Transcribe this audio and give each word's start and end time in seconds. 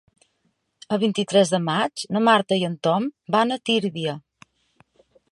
El 0.95 0.99
vint-i-tres 1.01 1.51
de 1.55 1.59
maig 1.65 2.05
na 2.15 2.21
Marta 2.27 2.57
i 2.61 2.65
en 2.69 2.77
Tom 2.87 3.05
van 3.35 3.53
a 3.53 3.57
Tírvia. 3.71 4.15